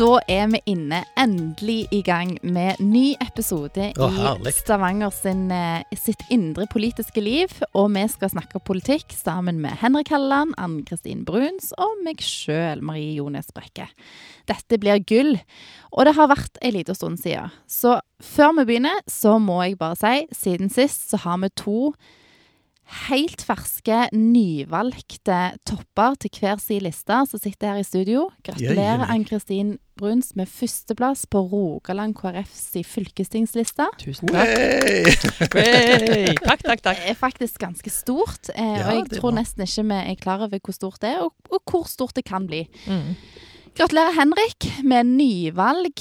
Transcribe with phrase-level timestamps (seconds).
[0.00, 4.54] Da er vi inne endelig i gang med ny episode Å, i herlig.
[4.56, 7.52] Stavanger sin, eh, sitt indre politiske liv.
[7.76, 12.80] Og vi skal snakke politikk sammen med Henrik Halleland, Ann Kristin Bruns og meg sjøl,
[12.80, 13.90] Marie Jones Brekke.
[14.48, 15.36] Dette blir gull,
[15.92, 17.52] og det har vært en liten stund siden.
[17.68, 21.92] Så før vi begynner, så må jeg bare si, siden sist så har vi to
[23.06, 28.26] helt ferske, nyvalgte topper til hver sin liste som sitter her i studio.
[28.46, 33.86] Gratulerer, Ann-Kristin Bruns, med førsteplass på Rogaland KrFs fylkestingsliste.
[34.00, 34.54] Tusen takk.
[34.56, 35.12] Hey!
[35.54, 37.04] Hey, takk, takk, takk.
[37.04, 40.46] Det er faktisk ganske stort, eh, Ja, og jeg tror nesten ikke vi er klar
[40.46, 42.64] over hvor stort det er, og, og hvor stort det kan bli.
[42.86, 43.14] Mm.
[43.76, 46.00] Gratulerer, Henrik, med nyvalg,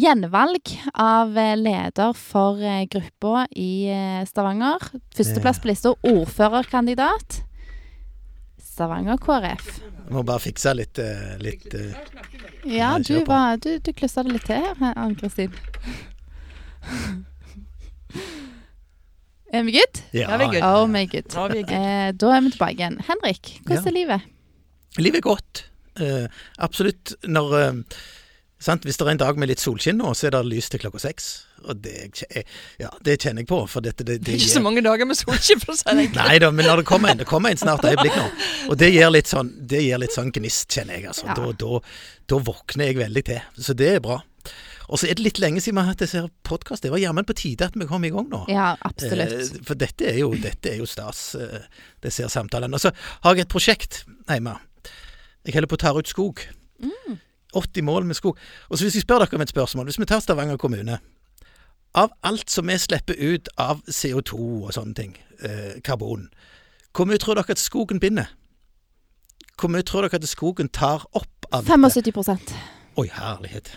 [0.00, 4.84] gjenvalg av eh, leder for eh, gruppa i eh, Stavanger.
[5.16, 7.40] Førsteplass på lista, ordførerkandidat.
[8.62, 9.66] Stavanger KrF.
[9.82, 10.98] Jeg må bare fikse litt,
[11.42, 11.74] litt
[12.66, 15.52] Ja, du, var, du, du klussa det litt til her, Ann-Kristin.
[19.50, 20.00] Er vi good?
[20.14, 20.64] Ja, vi er good.
[20.66, 21.28] Oh my good.
[21.34, 21.74] Nå er vi good.
[21.76, 23.00] Eh, da er vi tilbake igjen.
[23.10, 23.90] Henrik, hvordan Ja.
[23.90, 24.30] er livet?
[24.98, 25.64] Livet er godt.
[25.98, 26.26] Eh,
[26.58, 27.14] absolutt.
[27.26, 27.72] Når eh,
[28.60, 28.84] sant?
[28.84, 31.00] Hvis det er en dag med litt solskinn nå, så er det lys til klokka
[31.02, 31.30] seks.
[31.68, 32.24] Og det,
[32.80, 33.58] ja, det kjenner jeg på.
[33.68, 35.84] For dette, det, Det det er ikke så mange dager med solskinn, for å si
[35.90, 36.22] det enkelt.
[36.30, 38.28] Nei da, men når det kommer en, det kommer en snart øyeblikk nå.
[38.72, 41.10] Og det gir litt sånn, det gir litt sånn gnist, kjenner jeg.
[41.12, 41.28] altså.
[41.28, 41.36] Ja.
[41.36, 41.82] Da, da,
[42.32, 43.42] da våkner jeg veldig til.
[43.60, 44.22] Så det er bra.
[44.90, 46.82] Og så er det litt lenge siden vi har hatt disse podkast.
[46.82, 48.40] Det var jammen på tide at vi kom i gang nå.
[48.50, 49.36] Ja, absolutt.
[49.36, 51.60] Eh, For dette er jo, dette er jo stas, eh,
[52.02, 52.74] disse samtalene.
[52.74, 52.90] Og så
[53.22, 54.56] har jeg et prosjekt hjemme.
[55.46, 56.42] Jeg holder på å ta ut skog.
[56.82, 57.18] Mm.
[57.56, 58.38] 80 mål med skog.
[58.68, 59.88] Og så hvis jeg spør dere om et spørsmål.
[59.88, 61.00] Hvis vi tar Stavanger kommune.
[61.94, 66.28] Av alt som vi slipper ut av CO2 og sånne ting, eh, karbon,
[66.94, 68.30] hvor mye tror dere at skogen binder?
[69.58, 72.12] Hvor mye tror dere at skogen tar opp av dette?
[72.12, 72.54] 75
[72.96, 73.72] Oi, herlighet.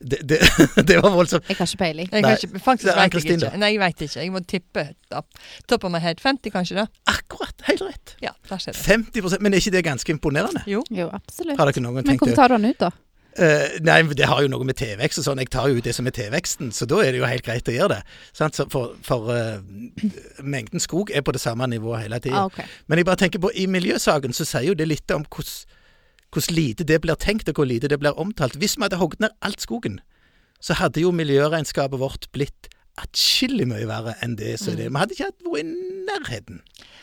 [0.00, 0.38] Det, det,
[0.88, 1.46] det var voldsomt.
[1.48, 2.10] Jeg har ikke peiling.
[2.12, 3.52] Jeg Nei, ikke, faktisk vet jeg Ann-Kristin, ikke.
[3.52, 3.60] da.
[3.62, 4.20] Nei, jeg vet ikke.
[4.20, 4.84] Jeg må tippe
[5.14, 5.40] opp.
[5.70, 6.20] Top of my head.
[6.20, 6.76] 50, kanskje?
[6.82, 6.86] da?
[7.10, 7.54] Akkurat.
[7.68, 8.16] Helt rett.
[8.22, 8.84] Ja, der skjer det.
[8.84, 10.64] 50% Men er ikke det ganske imponerende?
[10.70, 10.84] Jo.
[10.90, 11.58] Jo, absolutt.
[11.60, 12.92] Har dere noen Men hvordan tar du den ut, da?
[13.34, 15.40] Uh, nei, det har jo noe med tilvekst og sånn.
[15.42, 17.66] Jeg tar jo ut det som er tilveksten, så da er det jo helt greit
[17.66, 18.18] å gjøre det.
[18.36, 18.54] Sant?
[18.54, 19.58] Så For, for uh,
[20.42, 22.44] mengden skog er på det samme nivået hele tida.
[22.44, 22.68] Ah, okay.
[22.86, 25.80] Men jeg bare tenker på, i miljøsaken så sier jo det litt om hvordan
[26.34, 28.58] hvordan lite det blir tenkt, og hvor lite det blir omtalt.
[28.60, 30.00] Hvis vi hadde hogd ned alt skogen,
[30.60, 32.70] så hadde jo miljøregnskapet vårt blitt
[33.02, 34.86] atskillig mye verre enn det som er.
[34.88, 35.64] Vi hadde ikke vært i
[36.06, 36.60] nærheten.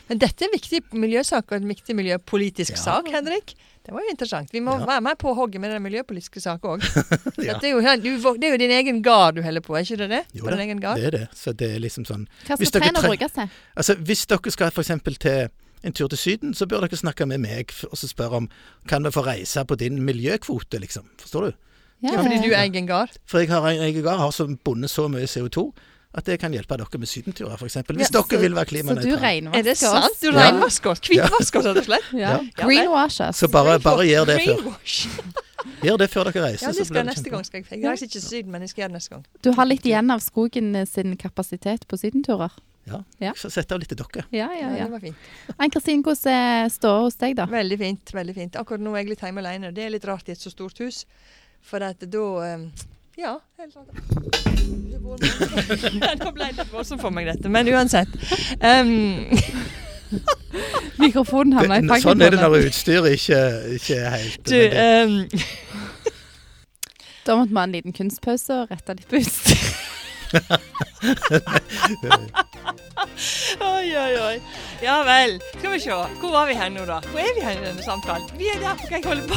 [0.08, 2.80] Men dette er en viktig miljøsak og en viktig miljøpolitisk Ja.
[2.80, 3.54] sak, Henrik.
[3.84, 4.52] Det var jo interessant.
[4.52, 4.86] Vi må Ja.
[4.86, 6.80] være med på hogget med den miljøpolitiske saken òg.
[7.44, 7.58] Ja.
[7.58, 10.08] det, er jo det er jo din egen gard du holder på, er ikke det
[10.10, 10.22] det?
[10.34, 10.96] Jo da, din egen gard?
[10.96, 11.28] det er det.
[11.34, 13.50] Så det er liksom sånn Hva skal trærne brukes til?
[13.76, 14.90] Altså, Hvis dere skal f.eks.
[15.18, 15.48] til
[15.84, 18.48] en tur til Syden, så bør dere snakke med meg og så spørre om
[18.88, 21.08] kan vi få reise på din miljøkvote, liksom.
[21.20, 21.52] Forstår du?
[22.02, 23.14] Ja, fordi du er egen gard?
[23.26, 25.70] For jeg har, jeg har som bonde så mye CO2
[26.12, 27.76] at det kan hjelpe dere med sydenturer, f.eks.
[27.88, 29.58] Hvis Ja, dere vil være Så du klimanøytrale.
[29.58, 30.18] Er det sant?
[30.20, 30.50] Du Ja.
[30.50, 31.00] renvasker oss?
[31.00, 32.12] Hvitvasker oss, rett og slett?
[32.12, 32.18] Ja.
[32.18, 32.66] Ja.
[32.66, 33.36] Greenwash us.
[33.36, 34.72] Så bare, bare gjør det før.
[35.82, 36.66] Gjør det før dere reiser.
[36.66, 37.44] Ja, det skal jeg det neste gang.
[37.46, 37.80] Skal jeg.
[37.80, 39.24] jeg reiser ikke til Syden, men jeg skal gjøre det neste gang.
[39.44, 42.50] Du har litt igjen av skogen sin kapasitet på sydenturer.
[42.84, 42.98] Ja.
[43.22, 43.32] Ja.
[43.38, 44.24] Så sett av litt til dere.
[44.34, 44.84] Ja, ja, Ja, ja.
[44.86, 45.16] det var fint.
[45.56, 47.46] Ann-Kristin, hvordan er det hos deg, da?
[47.50, 48.14] Veldig fint.
[48.14, 48.56] veldig fint.
[48.58, 49.70] Akkurat nå er jeg litt hjemme alene.
[49.74, 51.04] Det er litt rart i et så stort hus.
[51.62, 52.66] For at da eh,
[53.20, 53.36] Ja.
[53.60, 53.88] Helt sant.
[54.62, 57.48] Nå ble det litt voldsomt for meg, dette.
[57.52, 58.08] Men uansett.
[58.58, 59.28] Um,
[61.02, 63.38] Mikrofonen havna i Det, fanget sånn er det når utstyret ikke,
[63.78, 65.14] ikke er helt du um,
[67.24, 69.62] Da måtte vi ha en liten kunstpause og rette litt på utstyr.
[73.60, 74.40] Oi, oi, oi.
[74.82, 75.40] Ja vel.
[75.58, 75.90] Skal vi se.
[76.20, 77.00] Hvor var vi hen nå, da?
[77.10, 78.28] Hvor er vi hen i denne samtalen?
[78.38, 79.34] Vi er der, hva jeg holder på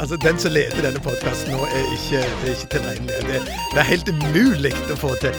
[0.00, 3.14] Altså, Den som leder denne podkasten nå, er ikke, er ikke tilregnelig.
[3.28, 3.42] Det,
[3.72, 5.34] det er helt umulig å få til.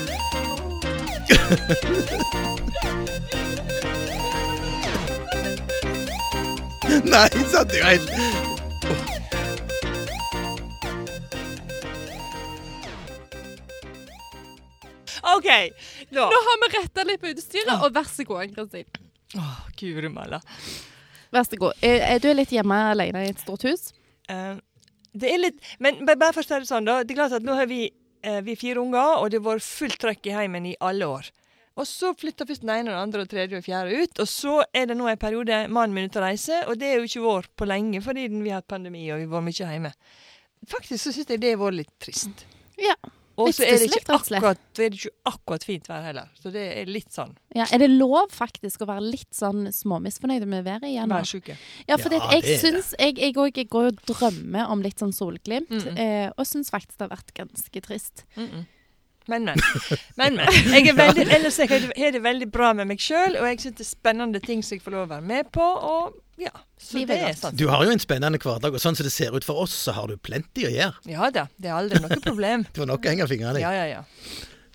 [7.14, 7.72] Nei, sant?
[7.72, 8.42] Det er jo helt
[15.32, 15.48] OK.
[16.10, 18.90] Nå, Nå har vi retta litt på utstyret, og vær så god, Ann-Kristin.
[19.38, 20.42] Åh, Guri malla.
[21.32, 21.78] Vær så god.
[21.86, 23.92] Er, er du litt hjemme alene i et stort hus?
[24.32, 24.58] Eh,
[25.14, 27.02] det er litt Men bare først er det sånn, da.
[27.06, 27.86] Det er klart at nå har vi,
[28.26, 31.32] eh, vi fire unger, og det har vært fullt trøkk i heimen i alle år.
[31.80, 34.20] Og så flytter først den ene, den andre, og tredje og fjerde ut.
[34.20, 37.00] Og så er det nå en periode mannen min ute å reise, og det er
[37.00, 39.94] jo ikke vår på lenge fordi vi har hatt pandemi og vi var mye hjemme.
[40.68, 42.46] Faktisk så syns jeg det har vært litt trist.
[42.78, 42.96] Ja.
[43.40, 46.28] Og så er det ikke og akkurat, er det ikke akkurat fint vær heller.
[46.38, 50.46] Så det er litt sånn Ja, er det lov faktisk å være litt sånn småmisfornøyd
[50.52, 51.08] med været igjen?
[51.10, 51.16] nå?
[51.16, 51.56] værsjuke.
[51.88, 55.00] Ja, for Ja, jeg det er syns Jeg, jeg, jeg går og drømmer om litt
[55.00, 55.98] sånn solglimt, Mm.
[55.98, 58.26] eh, og syns faktisk det har vært ganske trist.
[58.36, 58.66] Mm -mm.
[59.30, 59.60] Men, men.
[60.18, 60.48] men, men.
[60.74, 63.60] Jeg er veldig, ellers jeg har det- det veldig bra med meg sjøl, og jeg
[63.62, 65.62] syns det er spennende ting som jeg får lov å være med på.
[65.62, 66.50] Og ja,
[66.82, 67.56] så det er sånn.
[67.60, 69.94] Du har jo en spennende hverdag, og sånn som det ser ut for oss, så
[69.94, 70.98] har du plenty å gjøre.
[71.12, 72.66] Ja da, det er aldri noe problem.
[72.74, 73.66] Du har nok å henge fingrene i.
[73.66, 74.04] Ja, ja, ja.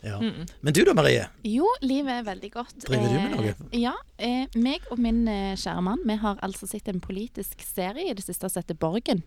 [0.02, 0.19] Ja.
[0.20, 0.46] Mm -mm.
[0.60, 1.28] Men du da, Marie?
[1.43, 2.75] Jo, livet er veldig godt.
[2.87, 3.54] Driver du med Eh, noe?
[3.72, 3.93] Ja.
[4.19, 8.14] Eh, meg og min eh, kjære mann vi har altså sett en politisk serie i
[8.14, 9.22] det siste som heter Borgen.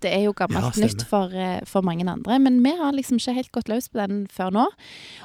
[0.00, 1.28] Det er jo gammelt Ja, nytt for,
[1.64, 4.66] for mange andre, men vi har liksom ikke helt gått løs på den før nå.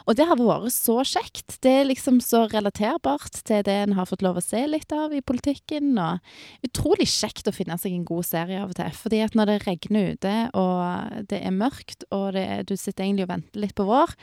[0.07, 1.61] Og det har vært så kjekt.
[1.61, 5.13] Det er liksom så relaterbart til det en har fått lov å se litt av
[5.13, 5.97] i politikken.
[5.97, 6.19] Og
[6.63, 8.91] utrolig kjekt å finne seg en god serie av og til.
[8.91, 13.23] Fordi at når det regner ute, og det er mørkt, og det, du sitter egentlig
[13.23, 14.15] og venter litt på vår,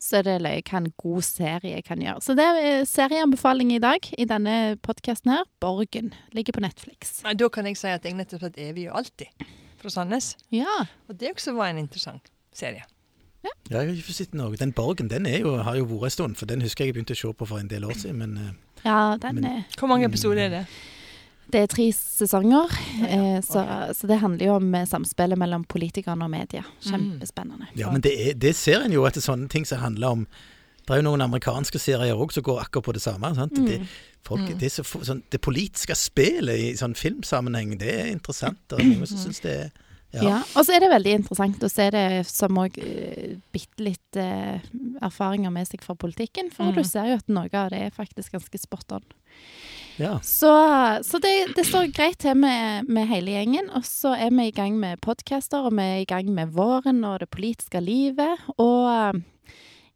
[0.00, 2.22] så er det løye hva en god serie kan gjøre.
[2.24, 5.44] Så det er serieanbefaling i dag i denne podkasten her.
[5.60, 6.12] Borgen.
[6.32, 7.18] Ligger på Netflix.
[7.26, 9.44] Nei, Da kan jeg si at jeg nettopp har sett Evig og alltid
[9.80, 10.32] fra Sandnes.
[10.52, 10.86] Ja.
[11.08, 12.82] Og det også var en interessant serie.
[13.44, 14.56] Ja, jeg har ikke sett noe.
[14.60, 16.98] Den Borgen den er jo, har jo vært en stund, for den husker jeg jeg
[16.98, 18.18] begynte å se på for en del år siden.
[18.20, 18.50] Men eh,
[18.84, 20.66] Ja, den Men- er Hvor mange episoder er det?
[21.50, 22.72] Det er tre sesonger,
[23.08, 23.64] eh, så,
[23.96, 26.62] så det handler jo om eh, samspillet mellom politikerne og media.
[26.84, 27.70] Kjempespennende.
[27.78, 30.24] ja, men det, er, det ser en jo etter sånne ting som handler om
[30.80, 33.28] Det er jo noen amerikanske serier òg som går akkurat på det samme.
[33.36, 33.58] Sant?
[33.66, 33.76] Det,
[34.26, 38.64] folk, det, er så, sånn, det politiske spillet i sånn filmsammenheng, det er interessant.
[38.74, 39.70] Og noen som syns det er
[40.10, 40.22] Ja.
[40.24, 40.38] ja.
[40.58, 44.58] Og så er det veldig interessant å se det som òg uh, bitte litt uh,
[44.98, 46.50] erfaringer med seg fra politikken.
[46.50, 49.06] For du ser jo at noe av det er faktisk ganske spot on.
[50.00, 50.14] Ja.
[50.24, 50.50] Så,
[51.06, 53.70] så det, det står greit til med, med hele gjengen.
[53.76, 57.04] Og så er vi i gang med podcaster, og vi er i gang med våren
[57.04, 58.42] og det politiske livet.
[58.56, 59.22] Og eh,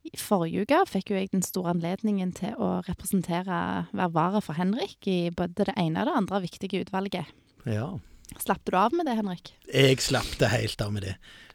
[0.05, 3.61] i forrige uke fikk jo jeg den store anledningen til å representere,
[3.93, 7.31] være vara for Henrik i både det ene og det andre viktige utvalget.
[7.69, 7.95] ja.
[8.41, 9.53] Slapp du av med det, Henrik?
[9.69, 11.13] Jeg slapp det helt av med det.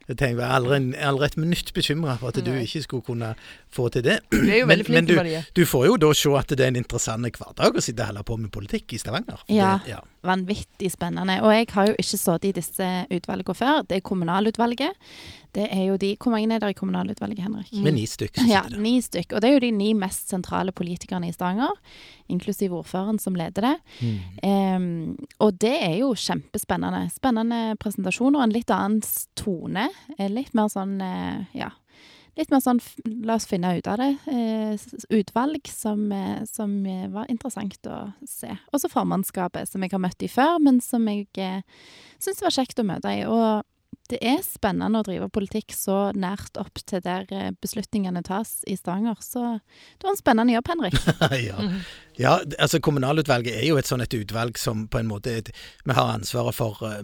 [0.10, 2.64] Jeg tenker, jeg aldri, aldri et minutt bekymra for at du Nei.
[2.66, 3.36] ikke skulle kunne
[3.70, 4.16] få til det.
[4.32, 6.60] Du er jo Men- veldig men flink, du, du får jo da se at det
[6.66, 9.38] er en interessant hverdag å sitte og holde på med politikk i Stavanger.
[9.48, 9.78] Ja.
[9.86, 10.00] Det, ja.
[10.26, 11.38] Vanvittig spennende.
[11.46, 13.84] Og jeg har jo ikke sittet i disse utvalgene før.
[13.88, 15.10] Det er kommunalutvalget.
[15.56, 17.72] Det er jo de Hvor mange er det i kommunalutvalget, Henrik?
[17.84, 19.34] Med ni stykker Ja, ni stykk.
[19.34, 21.72] Og det er jo de ni mest sentrale politikerne i Stavanger,
[22.30, 23.76] inklusiv ordføreren som leder det.
[24.02, 24.20] Mm.
[24.44, 27.08] Um, og det er jo kjempespennende.
[27.16, 29.02] Spennende presentasjoner, en litt annen
[29.36, 29.90] tone.
[30.18, 31.72] Eh, Litt mer sånn, eh, ja
[32.38, 32.80] Litt mer sånn
[33.26, 34.10] la oss finne ut av det.
[34.30, 34.76] Eh,
[35.18, 38.52] utvalg som, eh, som eh, var interessant å se.
[38.74, 41.28] Og så formannskapet, som jeg har møtt i før, men som jeg
[42.20, 43.26] syns var kjekt å møte i.
[43.26, 43.66] Og
[44.10, 48.76] det er spennende å drive politikk så nært opp til der eh, beslutningene tas i
[48.78, 49.20] Stavanger.
[49.22, 50.98] Så det var en spennende jobb, Henrik.
[51.50, 51.68] ja.
[52.18, 55.52] ja, altså Kommunalutvalget er jo et sånn et utvalg som på en måte et,
[55.86, 57.00] Vi har ansvaret for uh,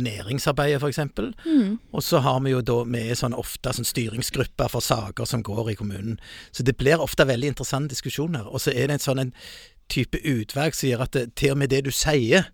[0.00, 1.02] næringsarbeidet, f.eks.
[1.44, 1.76] Mm.
[1.92, 5.44] Og så har vi jo da Vi er sånn ofte sånn styringsgrupper for saker som
[5.44, 6.20] går i kommunen.
[6.56, 8.48] Så det blir ofte veldig interessante diskusjoner.
[8.48, 9.34] Og så er det en sånn en
[9.92, 12.48] type utvalg som gjør at det, til og med det du sier,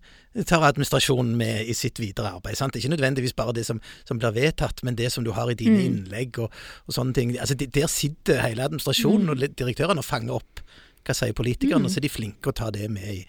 [0.49, 2.57] tar administrasjonen med i sitt videre arbeid.
[2.57, 2.75] Sant?
[2.75, 5.77] Ikke nødvendigvis bare det som, som blir vedtatt, men det som du har i dine
[5.77, 5.85] Mm.
[5.85, 6.51] innlegg og,
[6.87, 7.35] og sånne ting.
[7.39, 10.63] Altså, de, der sitter hele administrasjonen og direktørene og fanger opp
[11.03, 13.25] hva sier politikerne, og så er de flinke å ta det med i.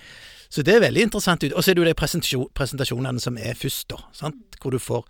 [0.49, 1.43] Så det er veldig interessant.
[1.51, 3.99] Og så er det jo de presentasjonene som er først, da.
[4.15, 4.37] Sant?
[4.63, 5.03] Hvor du får,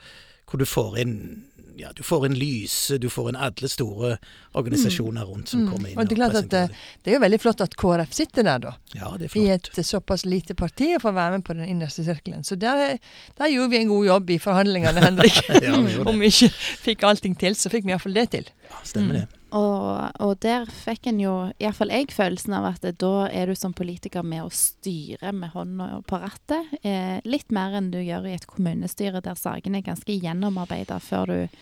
[0.48, 1.44] hvor du får inn
[1.76, 4.16] ja, du får en Lyse, du får en alle store
[4.58, 5.98] organisasjoner rundt som kommer inn.
[5.98, 6.62] Og det er klart at det,
[7.02, 8.74] det er jo veldig flott at KrF sitter der, da.
[8.94, 12.04] ja, det er I et såpass lite parti og får være med på den innerste
[12.06, 12.44] sirkelen.
[12.46, 12.98] Så der,
[13.38, 15.40] der gjorde vi en god jobb i forhandlingene, Henrik.
[15.64, 15.96] Ja, vi.
[16.10, 16.50] Om vi ikke
[16.84, 18.50] fikk allting til, så fikk vi iallfall det til.
[18.68, 19.26] Ja, stemmer det.
[19.54, 21.32] Og, og der fikk en jo,
[21.62, 26.00] iallfall jeg, følelsen av at da er du som politiker med å styre med hånda
[26.10, 26.72] på rattet.
[26.82, 31.30] Eh, litt mer enn du gjør i et kommunestyre der sakene er ganske gjennomarbeida før
[31.30, 31.58] du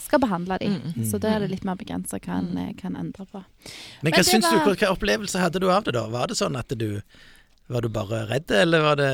[0.00, 0.78] skal behandle dem.
[0.96, 1.04] Mm.
[1.06, 3.44] Så da er det litt mer begrensa hva en eh, kan endre på.
[4.02, 6.06] Men Men hva du, var- hva, hva opplevelse hadde du av det da?
[6.10, 6.88] Var det sånn at du
[7.70, 9.10] Var du bare redd, eller var det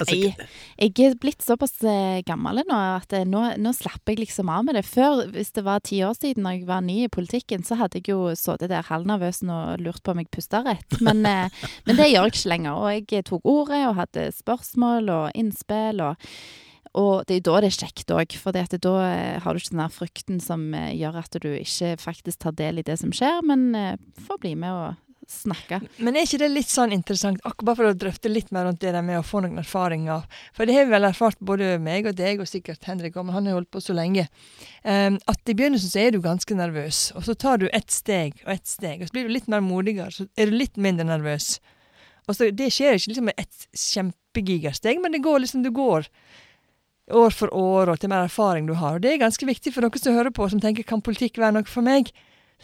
[0.00, 0.46] altså, Nei.
[0.74, 4.64] Jeg er blitt såpass eh, gammel nå at eh, nå, nå slapper jeg liksom av
[4.66, 4.82] med det.
[4.88, 8.00] Før, hvis det var ti år siden da jeg var ny i politikken, så hadde
[8.00, 10.98] jeg jo sittet der halvnervøs og lurt på om jeg pusta rett.
[11.06, 12.82] Men, eh, men det gjør jeg ikke lenger.
[12.82, 16.02] Og jeg tok ordet og hadde spørsmål og innspill.
[16.10, 16.30] og
[16.94, 19.90] og det er da det er kjekt òg, for da har du ikke den der
[19.90, 23.74] frykten som gjør at du ikke faktisk tar del i det som skjer, men
[24.28, 25.80] får bli med og snakke.
[25.98, 28.92] Men er ikke det litt sånn interessant, akkurat for å drøfte litt mer rundt det
[28.94, 30.24] der med å få noen erfaringer?
[30.56, 33.38] For det har vi vel erfart, både meg og deg, og sikkert Henrik òg, men
[33.38, 34.26] han har holdt på så lenge.
[34.82, 38.40] Um, at i begynnelsen så er du ganske nervøs, og så tar du ett steg
[38.46, 41.08] og ett steg, og så blir du litt mer modigere, så er du litt mindre
[41.08, 41.58] nervøs.
[42.28, 46.08] Og så Det skjer ikke liksom med ett kjempegigasteg, men det går liksom, du går
[47.12, 48.96] år for år, og til mer erfaring du har.
[48.96, 51.58] Og det er ganske viktig for dere som hører på, som tenker kan politikk være
[51.58, 52.10] noe for meg?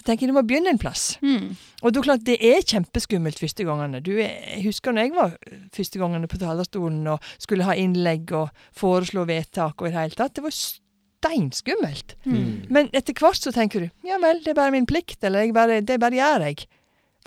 [0.00, 1.18] Så tenker jeg du må begynne en plass.
[1.20, 1.50] Mm.
[1.82, 4.00] Og det er klart, det er kjempeskummelt første gangene.
[4.00, 5.34] Du, jeg husker når jeg var
[5.76, 8.48] første gangene på talerstolen og skulle ha innlegg og
[8.80, 10.38] foreslå vedtak og i det hele tatt.
[10.38, 12.16] Det var steinskummelt.
[12.24, 12.72] Mm.
[12.72, 15.52] Men etter hvert så tenker du ja vel, det er bare min plikt, eller jeg
[15.56, 16.64] bare, det bare gjør jeg.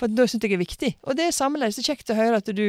[0.01, 0.91] For da syns jeg det er viktig.
[1.05, 2.65] Og det er sammenlignet så kjekt å høre at du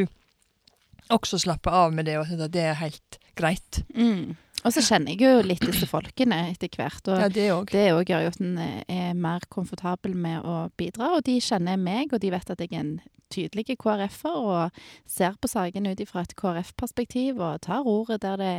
[1.13, 3.81] også slapper av med det, og at det er helt greit.
[3.97, 4.37] Mm.
[4.65, 7.05] Og så kjenner jeg jo litt disse folkene etter hvert.
[7.13, 7.73] og Ja, det òg.
[7.73, 11.37] Det òg gjør jo at en eh, er mer komfortabel med å bidra, og de
[11.45, 12.95] kjenner meg, og de vet at jeg er en
[13.35, 18.53] tydelig KrF-er og ser på sakene ut ifra et KrF-perspektiv og tar ordet der det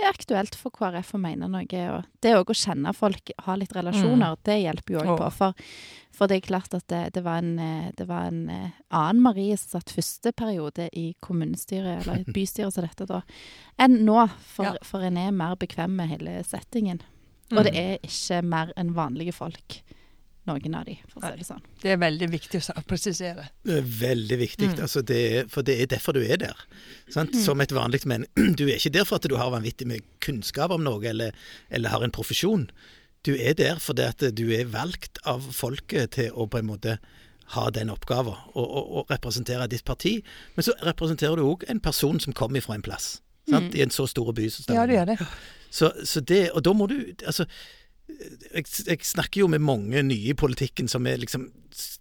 [0.00, 1.64] er aktuelt for KrF å mene noe.
[1.96, 5.30] Og det òg å kjenne folk, ha litt relasjoner, det hjelper jo òg på.
[5.40, 5.52] For,
[6.16, 7.54] for det er klart at det, det var en,
[7.96, 12.74] det var en eh, annen Marie som satt første periode i kommunestyret, eller i bystyret
[12.76, 13.22] som dette da,
[13.80, 14.18] enn nå.
[14.54, 14.74] For, Ja.
[14.84, 17.00] for en er mer bekvem med hele settingen.
[17.52, 17.78] Og det Mm.
[17.80, 19.80] er ikke mer enn vanlige folk,
[20.48, 21.64] noen av de, for å si det sånn.
[21.82, 23.44] Det er veldig viktig å presisere.
[23.66, 24.80] Det er veldig viktig, Mm.
[24.86, 26.56] altså det er, for det er derfor du er der.
[27.12, 27.34] Sant?
[27.34, 27.42] Mm.
[27.44, 28.24] Som et vanlig menn.
[28.58, 31.32] Du er ikke der for at du har vanvittig med kunnskap om noe, eller,
[31.70, 32.70] eller har en profesjon.
[33.26, 36.98] Du er der fordi at du er valgt av folket til å på en måte
[37.50, 40.22] ha den oppgaven, og, og, og representere ditt parti.
[40.56, 43.18] Men så representerer du òg en person som kommer fra en plass.
[43.50, 43.72] Sant?
[43.72, 43.76] Mm.
[43.76, 45.18] I en så stor by som Ja, du det gjør det.
[45.70, 47.44] Så, så det, og da må du altså
[48.50, 51.48] jeg, jeg snakker jo med mange nye i politikken som er liksom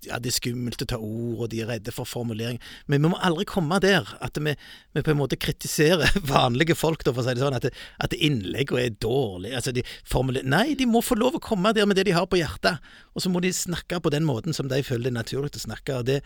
[0.08, 2.58] Ja, det er skummelt å ta ord, og de er redde for formulering.
[2.90, 4.56] Men vi må aldri komme der at vi,
[4.98, 7.74] vi på en måte kritiserer vanlige folk, da, for å si det sånn, at, det,
[8.02, 9.56] at innleggene er dårlige.
[9.60, 12.28] Altså, de formulerer Nei, de må få lov å komme der med det de har
[12.28, 12.82] på hjertet.
[13.14, 15.68] Og så må de snakke på den måten som de føler det er naturlig å
[15.68, 16.02] snakke.
[16.02, 16.24] og det,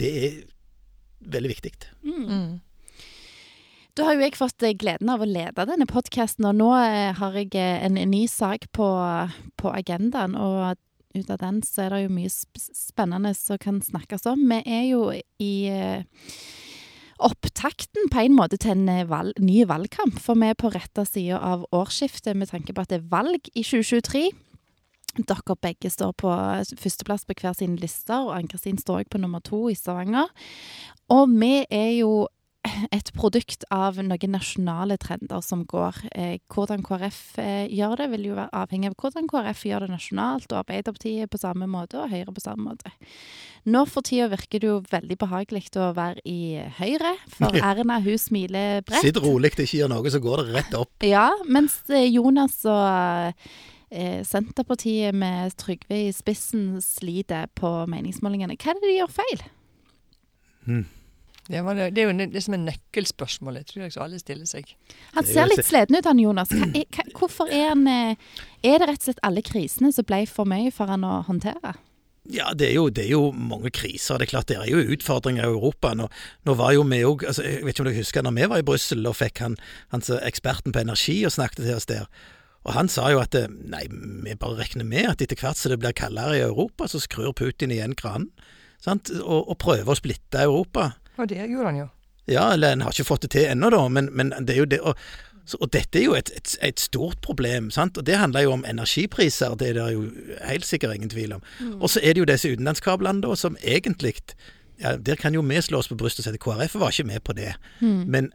[0.00, 0.38] det er
[1.34, 1.74] veldig viktig.
[2.06, 2.60] Mm.
[3.94, 7.12] Da har jo jeg fått eh, gleden av å lede denne podkasten, og nå eh,
[7.14, 8.88] har jeg eh, en, ny sak på,
[9.60, 10.34] på agendaen.
[10.34, 10.74] Og
[11.14, 14.42] ut av den så er det jo mye spennende som kan snakkes om.
[14.50, 15.54] Vi er jo i
[17.22, 21.38] opptakten på en måte til en valg, ny valgkamp, for vi er på rette sida
[21.38, 24.26] av årsskiftet med tanke på at det er valg i 2023.
[25.22, 26.34] Dere begge står på
[26.82, 30.34] førsteplass på hver sine lister, og Ann-Kristin står også på nummer to i Stavanger.
[31.14, 32.24] Og vi er jo
[32.64, 35.98] et produkt av noen nasjonale trender som går.
[36.16, 39.90] Eh, hvordan KrF eh, gjør det, vil jo være avhengig av hvordan KrF gjør det
[39.92, 42.94] nasjonalt, og Arbeiderpartiet på samme måte, og Høyre på samme måte.
[43.68, 48.18] Nå for tida virker det jo veldig behagelig å være i Høyre, for Erna hun
[48.20, 49.04] smiler bredt.
[49.04, 50.92] Sitt rolig, det ikke gjør noe, så går det rett opp.
[51.04, 53.44] Ja, mens eh, Jonas og
[53.92, 58.56] eh, Senterpartiet med Trygve i spissen sliter på meningsmålingene.
[58.56, 59.48] Hva er det de gjør feil?
[61.44, 64.48] Det, var det, det er jo det som er nøkkelspørsmålet, tror jeg så alle stiller
[64.48, 64.70] seg.
[65.12, 66.52] Han er ser litt sliten ut, han Jonas.
[66.54, 68.30] Hva hva, hvorfor er han eh,
[68.64, 71.74] Er det rett og slett alle krisene som ble for mye for han å håndtere?
[72.32, 74.16] Ja, det er, jo, det er jo mange kriser.
[74.16, 75.92] Det er klart det er jo utfordringer i Europa.
[75.92, 76.06] Nå,
[76.48, 78.62] nå var jo vi òg altså, Jeg vet ikke om dere husker når vi var
[78.62, 79.58] i Brussel og fikk han,
[79.92, 82.08] han er eksperten på energi og snakket til oss der.
[82.64, 83.84] Og han sa jo at eh, nei,
[84.24, 87.36] vi bare regner med at etter hvert som det blir kaldere i Europa, så skrur
[87.36, 88.30] Putin igjen kranen.
[88.88, 90.94] Og, og prøver å splitte Europa.
[91.18, 91.86] Og det gjorde han jo.
[92.30, 94.68] Ja, eller en har ikke fått det til ennå, da, men, men det er jo
[94.70, 94.80] det.
[94.80, 94.96] Og,
[95.44, 97.98] så, og dette er jo et, et, et stort problem, sant?
[98.00, 99.56] og det handler jo om energipriser.
[99.60, 100.06] Det er det jo
[100.48, 101.44] helt sikkert ingen tvil om.
[101.80, 104.16] Og så er det jo disse utenlandskablene, da, som egentlig
[104.80, 107.06] ja, Der kan jo vi slå oss på brystet og si at KrF var ikke
[107.12, 107.52] med på det.
[107.80, 108.32] Men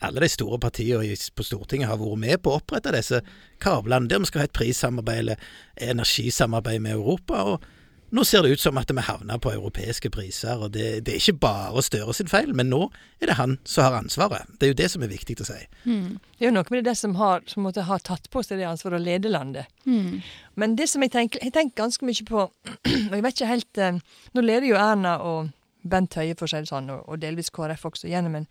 [0.00, 3.20] alle de store partiene på Stortinget har vært med på å opprette disse
[3.60, 7.42] kablene, der vi skal ha et prissamarbeid eller energisamarbeid med Europa.
[7.42, 7.64] og
[8.10, 11.22] nå ser det ut som at vi havner på europeiske priser, og det, det er
[11.22, 12.86] ikke bare Støre sin feil, men nå
[13.20, 14.48] er det han som har ansvaret.
[14.58, 15.58] Det er jo det som er viktig å si.
[15.84, 18.68] Det er jo noe med det som har, som måtte ha tatt på seg det
[18.68, 19.70] ansvaret å lede landet.
[19.88, 20.22] Mm.
[20.60, 22.46] Men det som jeg tenker, jeg tenker ganske mye på
[23.10, 23.98] Og jeg vet ikke helt eh,
[24.34, 25.50] Nå leder jo Erna og
[25.84, 28.46] Bent Høie, for å si det sånn, og, og delvis KrF også, gjennom en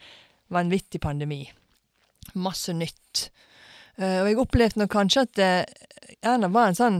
[0.54, 1.42] vanvittig pandemi.
[2.38, 3.30] Masse nytt.
[3.98, 7.00] Eh, og jeg opplevde nok kanskje at eh, Erna var en sånn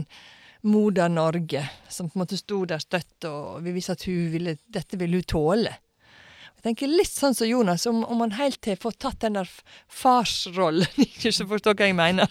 [0.64, 4.56] moder Norge, som på en måte sto der støtt, og vi visste at hun ville,
[4.72, 5.74] dette ville hun tåle.
[6.54, 9.50] Jeg tenker litt sånn som Jonas, om, om han helt har fått tatt den der
[9.92, 12.30] farsrollen, ikke du forstår hva jeg mener,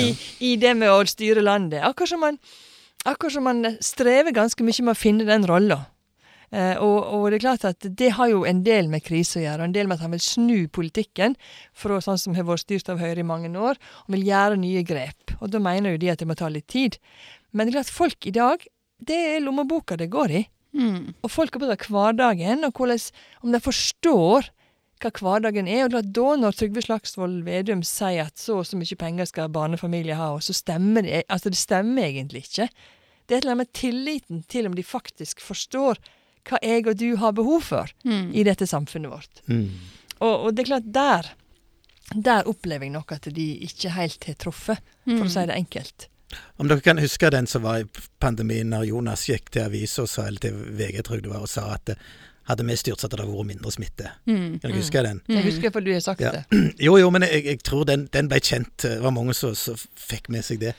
[0.00, 0.06] i,
[0.40, 1.84] i det med å styre landet.
[1.84, 2.40] Akkurat som man,
[3.04, 5.82] akkurat som man strever ganske mye med å finne den rolla.
[6.52, 9.44] Eh, og, og det er klart at det har jo en del med krise å
[9.44, 11.36] gjøre, og en del med at han vil snu politikken
[11.72, 14.84] fra sånn som har vært styrt av Høyre i mange år, og vil gjøre nye
[14.84, 15.31] grep.
[15.42, 16.98] Og da mener jo de at det må ta litt tid.
[17.52, 18.64] Men det er klart folk i dag,
[19.02, 20.42] det er lommeboka det går i.
[20.72, 21.12] Mm.
[21.20, 23.00] Og folk er opptatt av hverdagen, og hvordan,
[23.42, 24.48] om de forstår
[25.02, 25.84] hva hverdagen er.
[25.88, 30.16] Og da, når Trygve Slagsvold Vedum sier at så og så mye penger skal barnefamilier
[30.16, 32.68] ha, og så stemmer det Altså, det stemmer egentlig ikke.
[33.26, 36.00] Det er et eller annet med tilliten til om de faktisk forstår
[36.48, 38.32] hva jeg og du har behov for Mm.
[38.34, 39.42] i dette samfunnet vårt.
[39.46, 39.68] Mm.
[40.20, 41.28] Og, og det er klart, der
[42.14, 46.08] der opplever jeg nok at de ikke helt har truffet, for å si det enkelt.
[46.56, 47.88] Om dere kan huske den som var i
[48.22, 51.66] pandemien, når Jonas gikk til avisa eller til VG tror jeg det var, og sa
[51.74, 51.98] at det,
[52.50, 54.08] hadde vi styrt så hadde det vært mindre smitte.
[54.26, 54.58] Mm.
[54.58, 55.20] Kan dere huske den?
[55.30, 56.32] Jeg husker for du har sagt Ja.
[56.32, 56.62] det.
[56.86, 58.72] Jo, jo, men jeg, jeg tror den, den ble kjent.
[58.82, 60.72] Det var mange som, som fikk med seg det.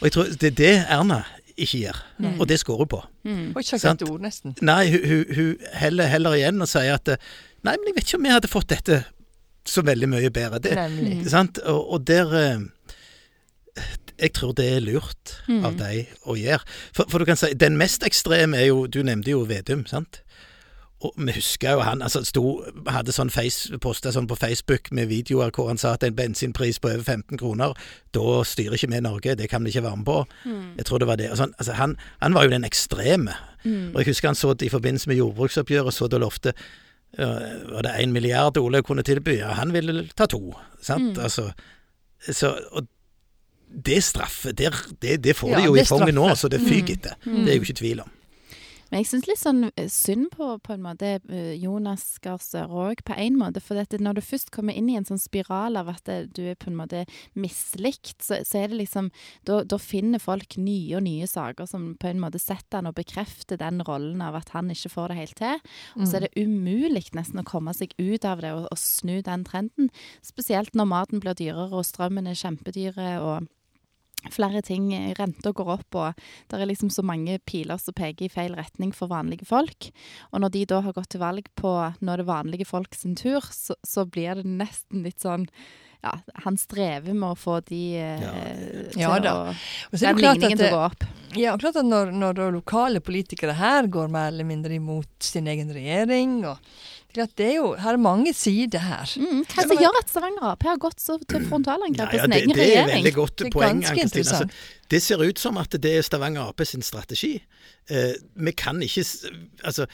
[0.00, 2.40] Og jeg tror det er det Erna ikke gjør, mm.
[2.40, 3.00] og det skårer hun på.
[3.28, 3.42] Mm.
[3.54, 4.56] Og ikke sagt et ord, nesten.
[4.64, 7.28] Nei, hun, hun, hun heller, heller igjen og sier at eh,
[7.64, 8.96] Nei, men jeg vet ikke om vi hadde fått dette
[9.66, 10.58] så veldig mye bedre.
[10.64, 10.74] Det?
[11.66, 12.60] Og, og der eh,
[14.20, 15.64] Jeg tror det er lurt Mm.
[15.66, 16.62] av deg å gjøre.
[16.96, 20.20] For, for du kan si, den mest ekstreme er jo Du nevnte jo Vedum, sant?
[21.04, 25.10] Og vi husker jo han altså sto, hadde sånn face, posta sånn på Facebook med
[25.10, 27.74] videoer hvor han sa at en bensinpris på over 15 kroner,
[28.16, 30.16] da styrer ikke vi Norge, det kan vi ikke være med på.
[30.46, 30.62] Mm.
[30.78, 31.28] Jeg tror det var det.
[31.36, 33.34] Sånn, altså han, han var jo den ekstreme.
[33.66, 33.90] Mm.
[33.92, 36.54] Og jeg husker han så det i forbindelse med jordbruksoppgjøret, så det lovte
[37.18, 39.38] Var det én milliard Ole kunne tilby?
[39.38, 40.54] Ja, han ville ta to.
[40.82, 41.16] Sant?
[41.16, 41.22] Mm.
[41.24, 41.52] Altså,
[42.32, 42.86] så, og
[43.84, 44.52] det straffer.
[44.52, 44.70] Det,
[45.02, 46.68] det, det får Ja, de jo i fanget nå, så det Mm.
[46.68, 47.14] fyker etter.
[47.26, 47.44] Mm.
[47.44, 48.10] Det er jo ikke tvil om.
[48.90, 52.84] Men jeg syns litt sånn eh, synd på, på en måte eh, Jonas Gahr Støre
[52.90, 53.62] òg, på en måte.
[53.64, 56.58] For dette, når du først kommer inn i en sånn spiral av at du er
[56.60, 57.04] på en måte
[57.38, 59.10] mislikt, så, så er det liksom
[59.48, 62.98] da, da finner folk nye og nye saker som på en måte setter han og
[62.98, 65.64] bekrefter den rollen av at han ikke får det helt til.
[65.98, 69.18] Og så er det umulig nesten å komme seg ut av det og, og snu
[69.24, 69.90] den trenden.
[70.24, 73.50] Spesielt når maten blir dyrere og strømmen er kjempedyre og
[74.32, 74.88] flere ting.
[75.18, 78.92] Renta går opp, og det er liksom så mange piler som peker i feil retning
[78.96, 79.90] for vanlige folk.
[80.32, 83.16] Og når de da har gått til valg på nå er det vanlige folk sin
[83.18, 85.48] tur, så, så blir det nesten litt sånn
[86.04, 88.32] ja, han strever med å få de eh, Ja.
[88.92, 89.34] til Ja da.
[89.88, 91.06] å er Den ligningen til å gå opp.
[91.34, 95.48] Ja, og klart at når, når lokale politikere her går mer eller mindre imot sin
[95.48, 96.60] egen regjering og
[97.14, 99.06] det er det er jo, Her er mange sider her.
[99.20, 102.24] Mm, hva det som gjør at Stavanger Ap har gått så til frontalangrep på Ja,
[102.24, 102.56] ja, sin egen regjering?
[102.58, 103.82] det er et veldig godt Det er poeng.
[103.84, 104.50] ganske interessant.
[104.50, 107.42] Altså, det ser ut som at det er Stavanger Ap sin strategi.
[107.90, 109.04] Eh, vi kan ikke
[109.64, 109.86] Altså,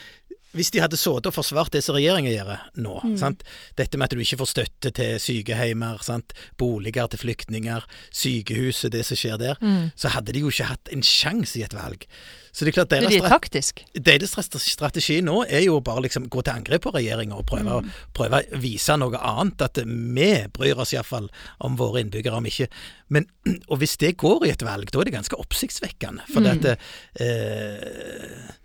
[0.53, 3.17] hvis de hadde sittet og forsvart det som regjeringen gjør nå, Mm.
[3.19, 3.43] sant?
[3.79, 6.33] dette med at du ikke får støtte til sykehjemmer, sant?
[6.59, 9.93] boliger til flyktninger, sykehuset, det som skjer der, Mm.
[9.97, 12.05] så hadde de jo ikke hatt en sjanse i et valg.
[12.53, 13.85] Så det er klart Det er taktisk.
[13.95, 17.91] deres strategi nå er jo bare liksom gå til angrep på regjeringa og prøve, å-
[18.13, 19.63] prøve å vise noe annet.
[19.63, 21.29] At vi bryr oss iallfall
[21.61, 22.67] om våre innbyggere, om ikke
[23.13, 23.27] Men
[23.69, 26.23] Og hvis det går i et valg, da er det ganske oppsiktsvekkende.
[26.33, 26.61] For Mm.
[26.63, 26.79] det,
[27.21, 28.57] eh,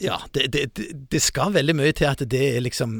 [0.00, 2.90] Ja, det, det, det- det skal veldig mye til at det er liksom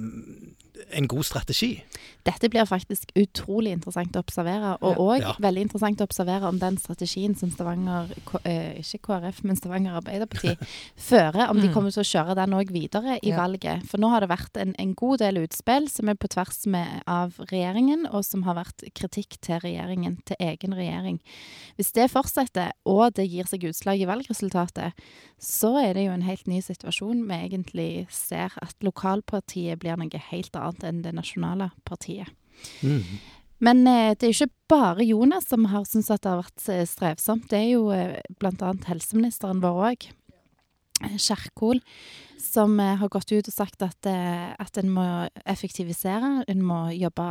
[0.92, 1.82] en god strategi.
[2.26, 5.32] Dette blir faktisk utrolig interessant å observere, og òg Ja.
[5.38, 8.10] veldig interessant å observere om den strategien som Stavanger,
[8.44, 10.56] eh, ikke KrF, men Stavanger Arbeiderparti
[10.96, 11.74] fører, om de Mm.
[11.74, 13.36] kommer til å kjøre den òg videre i Ja.
[13.38, 13.86] valget.
[13.86, 17.02] For nå har det vært en, en god del utspill som er på tvers med,
[17.06, 21.20] av regjeringen, og som har vært kritikk til regjeringen, til egen regjering.
[21.78, 24.92] Hvis det fortsetter, og det gir seg utslag i valgresultatet,
[25.38, 27.26] så er det jo en helt ny situasjon.
[27.28, 32.15] Vi egentlig ser at lokalpartiet blir noe helt annet enn det nasjonale partiet.
[32.82, 33.02] Mm.
[33.64, 36.68] Men eh, det er jo ikke bare Jonas som har syntes at det har vært
[36.72, 37.48] eh, strevsomt.
[37.50, 38.36] Det er jo bl.a.
[38.40, 40.08] blant annet helseministeren vår òg,
[41.20, 41.80] Kjerkol,
[42.40, 45.06] som eh, har gått ut og sagt at, eh, at en må
[45.48, 47.26] effektivisere, en må jobbe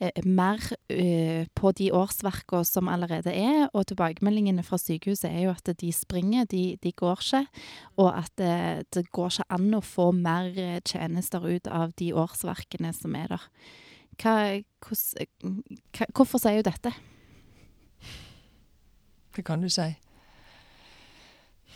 [0.00, 0.60] eh, mer
[0.92, 5.92] eh, på de årsverkene som allerede er, og tilbakemeldingene fra sykehuset er jo at de
[5.96, 7.44] springer, de, de går ikke,
[7.96, 8.58] og at det,
[8.96, 13.32] det går ikke an å få mer eh, tjenester ut av de årsverkene som er
[13.36, 13.48] der.
[14.22, 14.36] Hva,
[14.86, 15.58] hvordan,
[15.96, 16.92] hva, hvorfor sier hun dette?
[19.32, 19.88] Hva kan du si?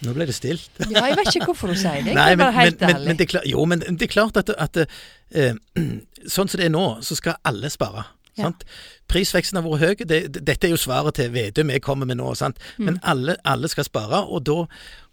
[0.05, 0.75] Nå ble det stilt.
[0.93, 2.13] Ja, jeg vet ikke hvorfor hun sier det.
[2.17, 4.53] Nei, men, helt men, men, men det er klart, jo, men det er klart at,
[4.53, 5.57] at uh,
[6.35, 8.05] sånn som det er nå, så skal alle spare.
[8.37, 8.51] Ja.
[8.51, 8.65] Sant?
[9.09, 10.05] Prisveksten har vært høy.
[10.05, 12.35] Det, det, dette er jo svaret til Vedum jeg kommer med nå.
[12.37, 12.59] Sant?
[12.77, 14.59] Men alle, alle skal spare, og da,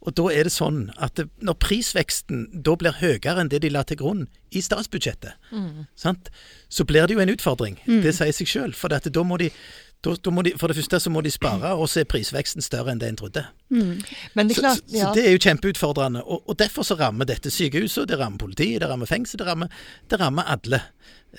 [0.03, 3.71] og da er det sånn at det, når prisveksten da blir høyere enn det de
[3.71, 5.85] la til grunn i statsbudsjettet, Mm.
[5.95, 6.29] sant?
[6.69, 7.77] så blir det jo en utfordring.
[7.85, 8.73] Det sier seg sjøl.
[8.75, 9.51] For da må de
[10.03, 12.91] Da, da de, for det første så må de spare, og så er prisveksten større
[12.91, 13.45] enn det en trodde.
[13.71, 14.01] Mm.
[14.35, 15.05] Men det klart, så, ja.
[15.05, 16.25] så det er jo kjempeutfordrende.
[16.27, 19.71] Og, og derfor så rammer dette sykehuset, det rammer politiet, det rammer fengsel, det rammer,
[20.11, 20.81] det rammer alle.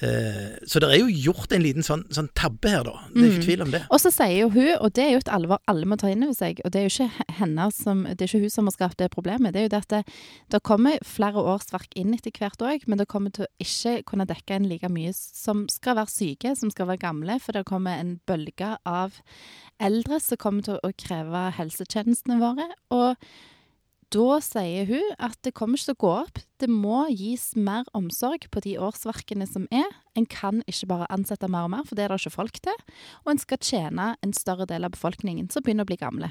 [0.03, 2.95] Eh, så det er jo gjort en liten sånn, sånn tabbe her, da.
[3.15, 3.45] Det er ikke Mm.
[3.47, 3.83] tvil om det.
[3.91, 6.25] Og så sier jo hun, og det er jo et alvor alle må ta inn
[6.25, 8.73] over seg, og det er jo ikke henne som, det er ikke hun som har
[8.75, 10.03] skapt det problemet, det er jo det at det,
[10.51, 14.27] det kommer flere årsverk inn etter hvert òg, men det kommer til å ikke kunne
[14.27, 17.99] dekke inn like mye som skal være syke, som skal være gamle, for det kommer
[18.01, 19.21] en bølge av
[19.81, 22.67] eldre som kommer til å kreve helsetjenestene våre.
[22.91, 23.17] og
[24.13, 26.41] da sier hun at det kommer ikke til å gå opp.
[26.63, 29.89] Det må gis mer omsorg på de årsverkene som er.
[30.15, 32.77] En kan ikke bare ansette mer og mer, for det er det ikke folk til.
[33.25, 36.31] Og en skal tjene en større del av befolkningen som begynner å bli gamle.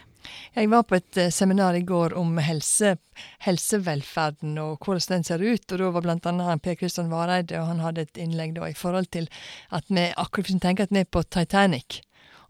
[0.56, 2.96] Jeg var på et eh, seminar i går om helse,
[3.44, 5.68] helsevelferden og hvordan den ser ut.
[5.68, 6.10] og Da var
[6.48, 9.28] han Per Kristian Vareide, og han hadde et innlegg da i forhold til
[9.70, 12.02] at vi akkurat tenker at vi er på Titanic.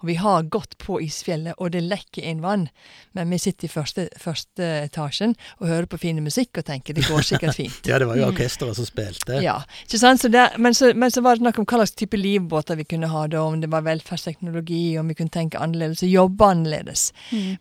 [0.03, 2.67] Og vi har gått på isfjellet, og det lekker inn vann.
[3.15, 7.05] Men vi sitter i første, første etasjen og hører på fin musikk og tenker det
[7.07, 7.79] går sikkert fint.
[7.93, 9.37] Ja, det var jo orkesteret som spilte.
[9.43, 10.21] Ja, ikke sant?
[10.23, 12.85] Så der, men, så, men så var det snakk om hva slags type livbåter vi
[12.89, 17.05] kunne ha da, om det var velferdsteknologi, om vi kunne tenke annerledes og jobbe annerledes.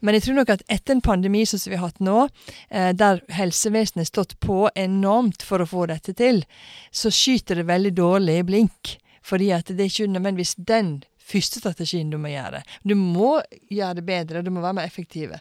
[0.01, 2.27] Men jeg tror nok at etter en pandemi som vi har hatt nå,
[2.71, 6.43] eh, der helsevesenet har stått på enormt for å få dette til,
[6.91, 8.97] så skyter det veldig dårlig blink.
[9.23, 12.63] Fordi at det er ikke nødvendigvis den første strategien du må gjøre.
[12.85, 13.37] Du må
[13.71, 15.39] gjøre det bedre, du må være mer effektive.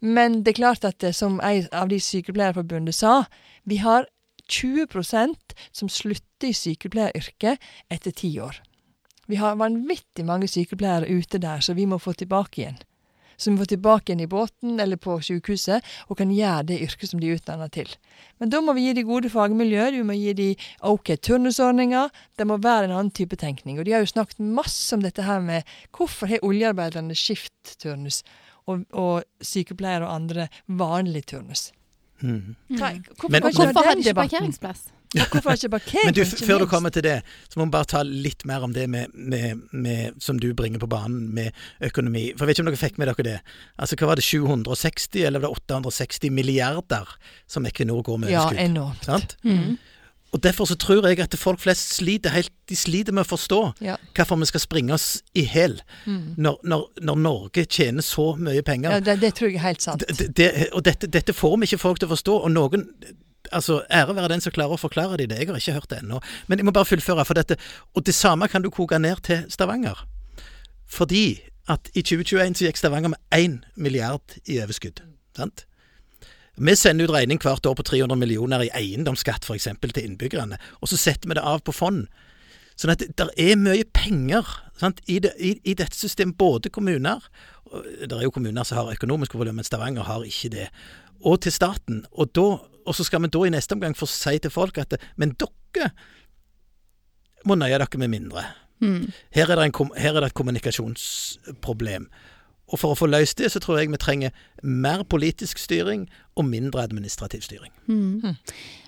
[0.00, 3.22] Men det er klart at det, som en av de sykepleierforbundet sa,
[3.68, 4.08] vi har
[4.48, 7.60] 20% som slutter i sykepleieryrket
[7.92, 8.62] etter ti år.
[9.28, 12.78] Vi har vanvittig mange sykepleiere ute der, så vi må få tilbake igjen.
[13.44, 17.22] Vi må tilbake igjen i båten eller på sykehuset og kan gjøre det yrket som
[17.22, 17.90] de er utdanna til.
[18.42, 20.48] Men da må vi gi de gode fagmiljøer, vi må gi de
[20.86, 22.10] OK turnusordninger.
[22.38, 23.78] Det må være en annen type tenkning.
[23.78, 28.22] Og de har jo snakket masse om dette her med hvorfor har oljearbeiderne skiftturnus,
[28.68, 31.70] og, og sykepleiere og andre vanlig turnus.
[32.20, 32.54] Mhm.
[32.78, 34.80] Hva, hvorfor Men- kan hvorfor hadde har de ikke parkeringsplass?
[35.14, 36.04] Hvorfor ikke parkering?
[36.04, 38.72] Men du, før du kommer til det, så må vi bare ta litt mer om
[38.74, 42.32] det med, med, med, som du bringer på banen med økonomi.
[42.36, 43.36] For jeg vet ikke om dere fikk med dere det.
[43.78, 47.06] Altså, Hva var det, 760 eller var det 860 milliarder
[47.46, 49.04] som Equinor går med Ja, enormt.
[49.04, 49.36] Sant?
[49.44, 49.78] Mm.
[50.32, 53.60] Og Derfor så tror jeg at folk flest sliter helt, de sliter med å forstå
[53.80, 53.94] Ja.
[54.14, 56.34] hvorfor vi skal springe oss i hæl Mm.
[56.36, 58.90] når, når, når Norge tjener så mye penger.
[58.90, 60.04] Ja, det, det tror jeg er helt sant.
[60.08, 62.36] Det, det, og dette, dette får vi ikke folk til å forstå.
[62.44, 62.84] Og noen
[63.52, 65.30] altså Ære være den som klarer å forklare det.
[65.38, 66.20] Jeg har ikke hørt det ennå.
[66.48, 67.24] Men jeg må bare fullføre.
[67.24, 67.56] for dette,
[67.96, 70.04] Og det samme kan du koke ned til Stavanger.
[70.88, 75.00] Fordi at i 2021 så gikk Stavanger med 1 milliard i overskudd.
[75.36, 75.64] Sant?
[76.58, 79.68] Vi sender ut regning hvert år på 300 millioner i eiendomsskatt f.eks.
[79.80, 82.06] til innbyggerne, og så setter vi det av på fond.
[82.78, 84.46] Sånn at det er mye penger
[84.78, 87.24] sant, i, det, i, i dette systemet, både kommuner
[87.68, 90.68] og Det er jo kommuner som har økonomiske problemer, men Stavanger har ikke det.
[91.20, 91.98] Og til staten.
[92.12, 92.46] Og, da,
[92.86, 95.90] og så skal vi da i neste omgang få si til folk at Men dere
[97.44, 98.46] må nøye dere med mindre.
[98.80, 99.10] Mm.
[99.34, 102.08] Her er, det en, her er det et kommunikasjonsproblem.
[102.68, 106.44] Og for å få løst det, så tror jeg vi trenger mer politisk styring og
[106.48, 107.72] mindre administrativ styring.
[107.86, 108.36] Mm.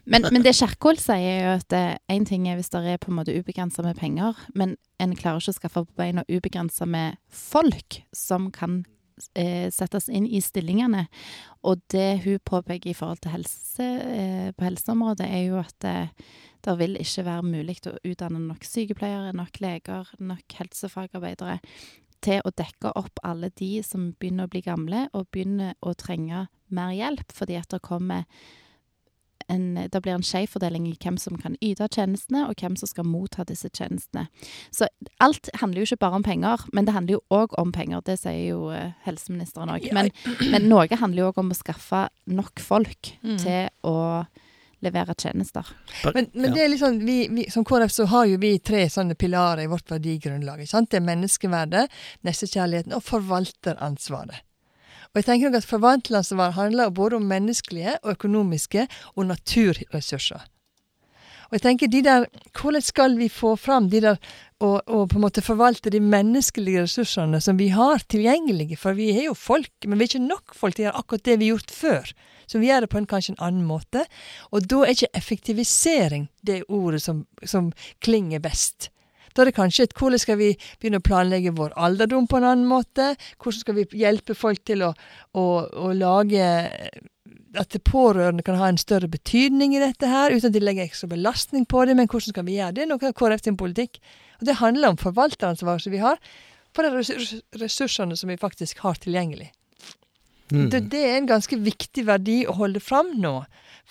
[0.04, 1.76] Men, men det Kjerkol sier, er jo at
[2.12, 5.40] én ting er hvis det er på en måte ubegrensa med penger, men en klarer
[5.40, 8.82] ikke å skaffe på beina ubegrensa med folk som kan
[9.34, 11.06] eh, settes inn i stillingene.
[11.66, 16.12] Og det hun påpeker i forhold til helse, eh, på helseområdet, er jo at eh,
[16.64, 21.58] det vil ikke være mulig å utdanne nok sykepleiere, nok leger, nok helsefagarbeidere
[22.22, 26.48] til å dekke opp alle de som begynner å bli gamle og begynner å trenge
[26.70, 28.24] mer hjelp, fordi at det kommer
[29.50, 33.08] en, det blir en skjevfordeling i hvem som kan yte tjenestene, og hvem som skal
[33.08, 34.28] motta disse tjenestene.
[34.70, 34.86] Så
[35.18, 38.04] alt handler jo ikke bare om penger, men det handler jo òg om penger.
[38.06, 39.88] Det sier jo eh, helseministeren òg.
[39.96, 40.12] Men,
[40.52, 43.36] men noe handler jo òg om å skaffe nok folk Mm.
[43.42, 43.96] til å
[44.84, 45.66] levere tjenester.
[46.14, 49.16] Men, men det er sånn, vi, vi, som KrF så har jo vi tre sånne
[49.18, 50.62] pilarer i vårt verdigrunnlag.
[50.62, 50.90] ikke sant?
[50.92, 51.88] Det er menneskeverdet,
[52.26, 54.46] nestekjærligheten og forvalteransvaret.
[55.10, 60.44] Og jeg tenker nok at Forvalteransvar handler både om menneskelige og økonomiske og naturressurser.
[61.50, 64.20] Og jeg tenker de der, Hvordan skal vi få fram de der
[64.60, 68.78] og, og på en måte forvalte de menneskelige ressursene som vi har tilgjengelige?
[68.78, 71.26] For vi er jo folk, men vi er ikke nok folk til å gjøre akkurat
[71.26, 72.12] det vi har gjort før.
[72.50, 74.02] Så vi gjør det på en kanskje en annen måte.
[74.50, 77.70] Og da er ikke effektivisering det ordet som, som
[78.02, 78.90] klinger best.
[79.30, 82.48] Da er det kanskje et hvordan skal vi begynne å planlegge vår alderdom på en
[82.48, 83.12] annen måte?
[83.38, 84.90] Hvordan skal vi hjelpe folk til å,
[85.38, 86.48] å, å lage
[87.58, 91.10] at pårørende kan ha en større betydning i dette her, uten at de legger ekstra
[91.10, 91.96] belastning på det.
[91.98, 92.86] Men hvordan skal vi gjøre det?
[92.90, 93.98] Noe av KrF sin politikk.
[94.40, 96.18] Og Det handler om forvalteransvaret som vi har.
[96.70, 99.50] for de ressurs ressursene som vi faktisk har tilgjengelig.
[100.52, 100.68] Mm.
[100.72, 103.34] Det, det er en ganske viktig verdi å holde fram nå.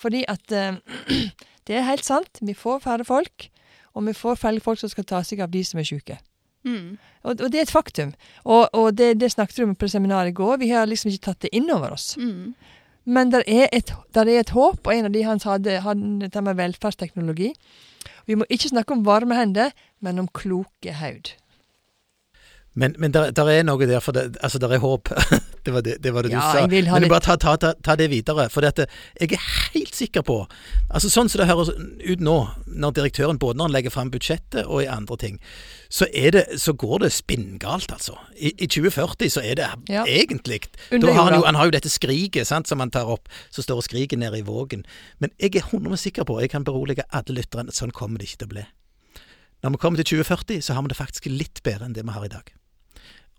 [0.00, 0.76] Fordi at eh,
[1.66, 3.48] det er helt sant, vi får færre folk,
[3.94, 6.18] og vi får færre folk som skal ta seg av de som er syke.
[6.64, 6.98] Mm.
[7.24, 8.12] Og, og det er et faktum.
[8.44, 10.58] Og, og det, det snakket vi om på seminaret i går.
[10.60, 12.12] Vi har liksom ikke tatt det inn over oss.
[12.20, 12.52] Mm.
[13.10, 16.42] Men det er, et- er et håp, og en av de han hadde, hadde dette
[16.44, 17.54] med velferdsteknologi.
[18.28, 19.72] Vi må ikke snakke om varme hender,
[20.04, 21.32] men om kloke haud.
[22.74, 25.08] Men, men der, der er noe der, for det, altså der er håp.
[25.66, 26.66] det var det, det, var det du Ja, sa.
[26.70, 28.44] vil ha men litt- bare ta, ta, ta, ta det videre.
[28.48, 28.86] For dette,
[29.18, 29.42] jeg er
[29.74, 30.36] helt sikker på
[30.90, 32.36] altså Sånn som det høres ut nå,
[32.70, 35.40] når direktøren både når han legger fram budsjettet og i andre ting,
[35.90, 38.14] så, det, så går det spinngalt, altså.
[38.38, 40.04] I, I 2040 så er det Ja.
[40.06, 40.60] egentlig
[40.94, 43.66] da har han, jo, han har jo dette skriket sant, som han tar opp, som
[43.66, 44.86] står og skriker nede i vågen.
[45.18, 48.44] Men jeg er 100 sikker på, jeg kan berolige alle lytterne, sånn kommer det ikke
[48.44, 48.64] til å bli.
[49.66, 52.14] Når vi kommer til 2040, så har vi det faktisk litt bedre enn det vi
[52.14, 52.46] har i dag.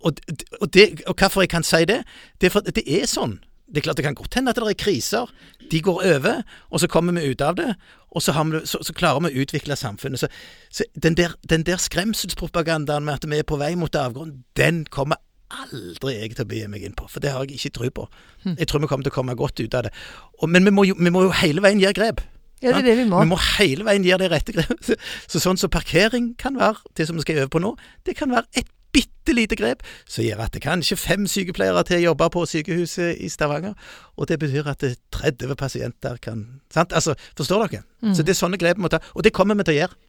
[0.03, 0.19] Og,
[0.59, 2.01] og, det, og hvorfor jeg kan si det?
[2.41, 3.39] Det er for det er sånn.
[3.71, 5.31] Det er klart det kan godt hende at det er kriser.
[5.71, 7.69] De går over, og så kommer vi ut av det.
[8.11, 10.19] Og så, har vi, så, så klarer vi å utvikle samfunnet.
[10.19, 10.27] Så,
[10.69, 14.83] så den, der, den der skremselspropagandaen med at vi er på vei mot avgrunn, den
[14.91, 17.07] kommer aldri jeg til å begi meg inn på.
[17.11, 18.09] For det har jeg ikke tro på.
[18.57, 19.95] Jeg tror vi kommer til å komme godt ut av det.
[20.41, 22.23] Og, men vi må, jo, vi må jo hele veien gjøre grep.
[22.61, 23.23] Ja, det er det vi må.
[23.23, 24.75] Vi må hele veien gjøre det rette grep.
[24.85, 24.99] Så,
[25.31, 27.73] så sånn som parkering kan være, det som vi skal øve på nå,
[28.07, 32.03] det kan være et bitte lite grep som gjør at det kanskje fem sykepleiere til
[32.03, 33.73] jobber på sykehuset i Stavanger.
[34.17, 36.93] Og det betyr at det 30 pasienter kan sant?
[36.93, 37.83] Altså, Forstår dere?
[38.01, 38.15] Mm.
[38.15, 38.99] Så det er sånne grep vi må ta.
[39.15, 39.99] Og det kommer vi til å gjøre.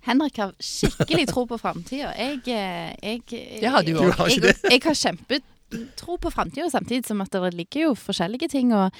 [0.00, 2.12] Henrik har skikkelig tro på framtida.
[2.16, 3.84] Jeg, eh, jeg, jeg, jeg har
[5.70, 8.90] kjempetro på framtida, samtidig som at det ligger jo forskjellige ting og,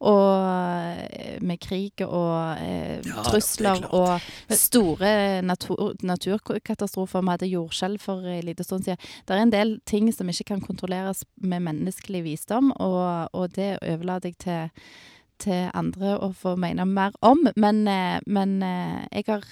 [0.00, 7.20] og eh, med krig og eh, Ja, er trusler og store natur, naturkatastrofer.
[7.20, 8.98] Vi hadde jordskjelv for en liten stund siden.
[9.26, 13.78] Det er en del ting som ikke kan kontrolleres med menneskelig visdom, og, og det
[13.82, 14.92] overlater jeg til,
[15.38, 17.48] til andre å få mene mer om.
[17.56, 19.44] Men, eh, men eh, jeg har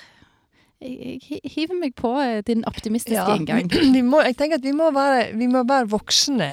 [0.80, 2.12] jeg, hiver meg på
[2.46, 3.70] din optimistiske inngang.
[3.96, 6.52] Vi må, jeg tenker at vi må være, vi må være voksne.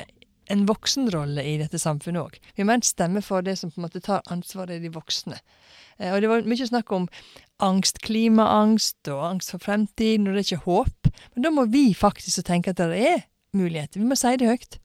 [0.52, 2.40] En voksenrolle i dette samfunnet òg.
[2.56, 4.94] Vi må ha en stemme for det som på en måte tar ansvaret, i de
[4.94, 5.40] voksne.
[6.00, 7.08] Eh, og Det var mye snakk om
[7.64, 11.12] angst, klimaangst og angst for fremtiden, og det er ikke håp.
[11.34, 14.00] Men da må vi faktisk tenke at det er muligheter.
[14.00, 14.80] Vi må si det høyt.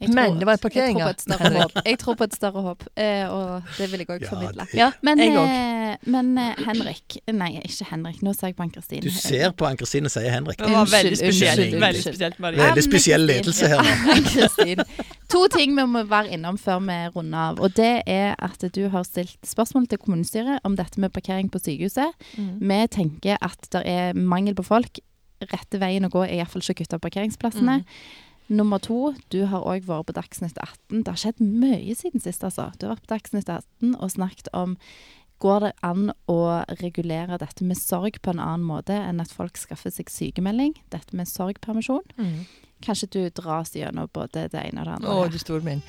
[0.00, 1.72] Jeg Men det var en parkering, Jeg tror på et større håp.
[1.84, 4.66] Jeg tror på et større håp, eh, og det vil jeg òg formidle.
[4.72, 8.22] Ja, Men, jeg eh, men eh, Henrik Nei, ikke Henrik.
[8.24, 9.02] Nå ser jeg på Ann-Kristin.
[9.04, 10.58] Du ser på Ann-Kristin og sier Henrik.
[10.58, 11.60] Det var veldig spesielt.
[11.60, 13.84] unnskyld, Veldig spesielt, Veldig spesiell ledelse her
[14.80, 14.86] nå.
[15.30, 17.60] To ting vi må være innom før vi runder av.
[17.60, 21.60] Og det er at du har stilt spørsmål til kommunestyret om dette med parkering på
[21.60, 22.16] sykehuset.
[22.40, 22.56] Mm.
[22.72, 25.04] Vi tenker at det er mangel på folk.
[25.52, 27.80] Rette veien å gå er iallfall ikke å kutte parkeringsplassene.
[28.50, 31.04] Nummer to, du har òg vært på Dagsnytt 18.
[31.04, 32.72] Det har skjedd mye siden sist, altså.
[32.80, 34.76] Du har vært på Dagsnytt 18 og snakket om
[35.40, 36.40] Går det an å
[36.82, 40.74] regulere dette med sorg på en annen måte enn at folk skaffer seg sykemelding?
[40.92, 42.04] Dette med sorgpermisjon?
[42.20, 42.42] Mm.
[42.84, 45.16] Kanskje du dras gjennom både det ene og det andre?
[45.16, 45.80] Å, du store min.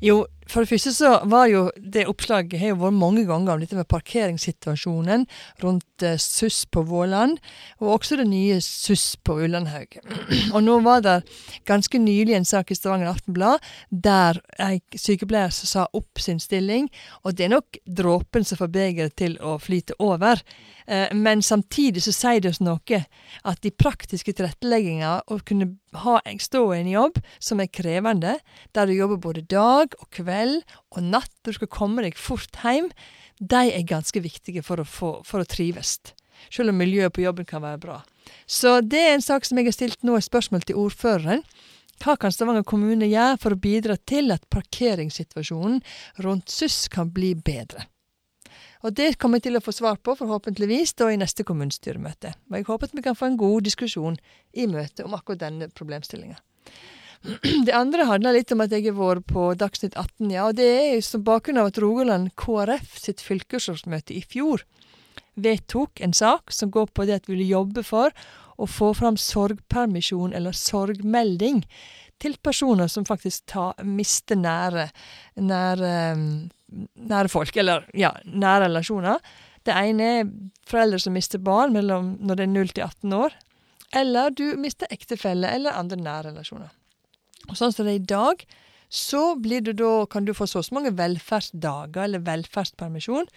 [0.00, 3.62] Jo, for det første så var jo det oppslaget har jo vært mange ganger om
[3.62, 5.26] dette med parkeringssituasjonen
[5.62, 7.36] rundt eh, SUS på Våland,
[7.82, 9.98] og også det nye SUS på Ullandhaug.
[10.54, 11.18] og nå var det
[11.68, 16.88] ganske nylig en sak i Stavanger Aftenblad der ei sykepleier sa opp sin stilling,
[17.24, 20.40] og det er nok dråpen som får begeret til å flyte over.
[20.88, 23.02] Eh, Men samtidig så sier det oss noe
[23.44, 28.38] at de praktiske tilrettelegginga, å kunne ha, stå i en jobb som er krevende,
[28.72, 30.62] der du jobber både dag og kveld
[30.96, 32.88] og natt, du skal komme deg fort hjem,
[33.38, 35.98] de er ganske viktige for å, få, for å trives.
[36.48, 37.98] Selv om miljøet på jobben kan være bra.
[38.46, 41.44] Så det er en sak som jeg har stilt nå et spørsmål til ordføreren.
[41.98, 45.80] Hva kan Stavanger kommune gjøre for å bidra til at parkeringssituasjonen
[46.24, 47.88] rundt SUS kan bli bedre?
[48.86, 52.34] Og det kommer jeg til å få svar på, forhåpentligvis, da i neste kommunestyremøte.
[52.50, 54.18] Og jeg håper at vi kan få en god diskusjon
[54.54, 56.38] i møtet om akkurat denne problemstillinga.
[57.66, 60.46] Det andre handler litt om at jeg har vært på Dagsnytt 18, ja.
[60.46, 64.62] Og det er som bakgrunn av at Rogaland KrF sitt fylkesårsmøte i fjor
[65.38, 68.14] vedtok en sak som går på det at vi vil jobbe for
[68.58, 71.62] å få fram sorgpermisjon eller sorgmelding
[72.18, 74.88] til personer som faktisk tar, mister nære,
[75.38, 75.92] nære,
[76.68, 79.20] nære folk, eller ja, nære relasjoner.
[79.66, 80.30] Det ene er
[80.68, 83.36] foreldre som mister barn mellom når det er 0 til 18 år,
[83.96, 86.72] eller du mister ektefelle eller andre nære relasjoner.
[87.48, 88.44] Og sånn som det er i dag,
[88.88, 93.28] så du da, kan du få så mange velferdsdager eller velferdspermisjon.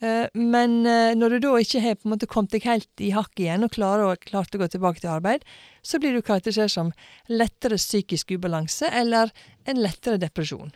[0.00, 3.10] Eh, Men eh, når du da ikke har på en måte kommet deg helt i
[3.14, 5.46] hakk igjen og klarer klart å gå tilbake til arbeid,
[5.82, 6.92] så blir du karakterisert som
[7.28, 9.30] lettere psykisk ubalanse eller
[9.66, 10.74] en lettere depresjon.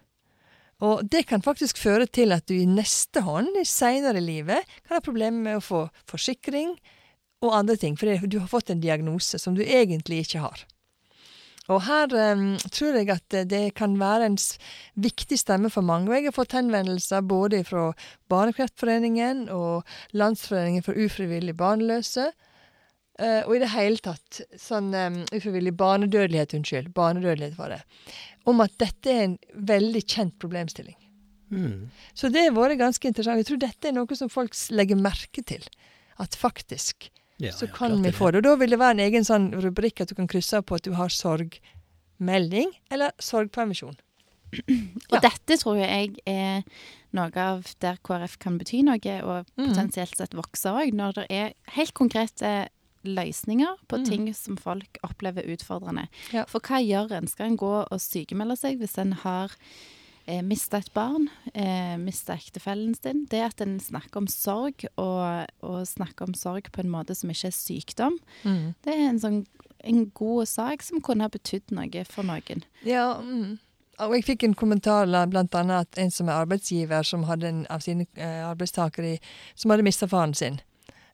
[0.82, 4.98] Og det kan faktisk føre til at du i neste hånd, seinere i livet, kan
[4.98, 6.74] ha problemer med å få forsikring
[7.42, 10.64] og andre ting, fordi du har fått en diagnose som du egentlig ikke har.
[11.70, 14.38] Og her um, tror jeg at det- kan være en
[14.98, 16.10] viktig stemme for mange.
[16.10, 17.92] Jeg har fått henvendelser både fra
[18.28, 22.32] Barnekreftforeningen og Landsforeningen for ufrivillig barnløse.
[23.20, 26.92] Uh, og i det hele tatt sånn um, ufrivillig barnedødelighet, unnskyld.
[26.96, 27.82] Barnedødelighet var det.
[28.46, 30.96] Om at dette er en veldig kjent problemstilling.
[31.52, 31.90] Mm.
[32.14, 33.38] Så det har vært ganske interessant.
[33.38, 35.62] Jeg tror dette er noe som folk legger merke til.
[36.18, 38.14] At faktisk Ja, så ja, kan vi det.
[38.16, 38.38] få det.
[38.42, 40.74] Og da vil det være en egen sånn rubrikk at du kan krysse av på
[40.76, 41.08] at du har
[42.20, 43.96] sorgmelding eller sorgpermisjon.
[45.12, 45.20] Og Ja.
[45.20, 46.62] dette tror jeg er
[47.12, 49.68] noe av der KrF kan bety noe, og Mhm.
[49.74, 52.68] potensielt sett vokse òg, når det er helt konkrete
[53.06, 54.04] løsninger på mm.
[54.08, 56.08] ting som folk opplever utfordrende.
[56.34, 56.46] Ja.
[56.50, 57.30] For hva gjør en?
[57.30, 59.54] Skal en gå og sykemelde seg hvis en har
[60.26, 63.26] eh, mista et barn, eh, mista ektefellen sin?
[63.30, 67.32] Det at en snakker om sorg, og, og snakker om sorg på en måte som
[67.32, 69.44] ikke er sykdom, det er en sånn
[69.82, 72.64] en god sak som kunne ha betydd noe for noen.
[72.86, 73.58] Ja, mm.
[74.02, 77.48] Og jeg fikk en kommentar la- blant annet at en som er arbeidsgiver, som hadde
[77.48, 79.18] en av sine eh, arbeidstakere
[79.54, 80.60] som hadde mista faren sin.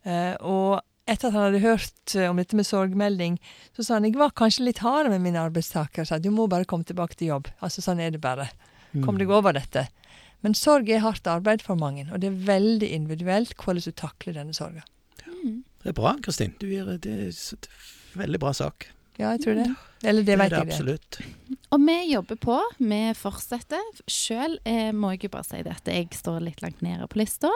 [0.04, 3.38] Eh, og etter at han hadde hørt eh, om dette med sorgmelding,
[3.76, 6.06] så sa han jeg var kanskje litt hard med mine arbeidstakere.
[6.06, 7.48] Sa du må bare komme tilbake til jobb.
[7.64, 8.50] Altså sånn er det bare.
[9.04, 9.18] Kom Mm.
[9.20, 9.88] deg over dette.
[10.42, 14.36] Men sorg er hardt arbeid for mange, og det er veldig individuelt hvordan du takler
[14.38, 14.84] denne sorga.
[15.82, 16.54] Det er bra, Kristin.
[16.60, 18.86] Du gjør det er det er veldig bra sak.
[19.18, 19.66] Ja, jeg tror det.
[20.02, 21.18] Eller det det vet det jeg absolutt.
[21.72, 23.80] Og vi jobber på, vi fortsetter.
[24.08, 27.18] Sjøl eh, må jeg jo bare si det at jeg står litt langt nede på
[27.20, 27.48] lista.